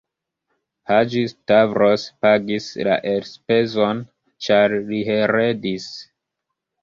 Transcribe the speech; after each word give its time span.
Haĝi-Stavros 0.91 2.05
pagis 2.25 2.69
la 2.87 2.97
elspezon, 3.11 4.01
ĉar 4.47 4.75
li 4.87 5.03
heredis. 5.13 5.87